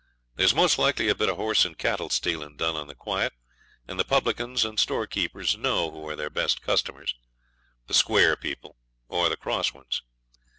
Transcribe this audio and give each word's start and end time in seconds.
There's 0.33 0.55
most 0.55 0.79
likely 0.79 1.09
a 1.09 1.13
bit 1.13 1.29
of 1.29 1.35
horse 1.35 1.63
and 1.63 1.77
cattle 1.77 2.09
stealing 2.09 2.57
done 2.57 2.75
on 2.75 2.87
the 2.87 2.95
quiet, 2.95 3.33
and 3.87 3.99
the 3.99 4.03
publicans 4.03 4.65
and 4.65 4.79
storekeepers 4.79 5.55
know 5.57 5.91
who 5.91 6.09
are 6.09 6.15
their 6.15 6.31
best 6.31 6.63
customers, 6.63 7.13
the 7.85 7.93
square 7.93 8.35
people 8.35 8.77
or 9.09 9.29
the 9.29 9.37
cross 9.37 9.73
ones. 9.73 10.01